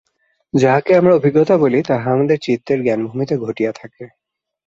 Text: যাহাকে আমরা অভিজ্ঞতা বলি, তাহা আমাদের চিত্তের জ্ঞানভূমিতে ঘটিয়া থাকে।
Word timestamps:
যাহাকে 0.53 0.91
আমরা 0.95 1.13
অভিজ্ঞতা 1.15 1.55
বলি, 1.57 1.79
তাহা 1.89 2.07
আমাদের 2.11 2.37
চিত্তের 2.41 2.79
জ্ঞানভূমিতে 2.83 3.35
ঘটিয়া 3.37 3.71
থাকে। 3.75 4.03